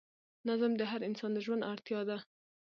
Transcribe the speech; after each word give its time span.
نظم 0.47 0.71
د 0.77 0.81
هر 0.91 1.01
انسان 1.09 1.31
د 1.33 1.37
ژوند 1.45 1.67
اړتیا 1.71 1.99
ده. 2.09 2.17